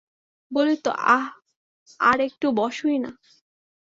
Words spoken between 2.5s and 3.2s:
বসোই-না।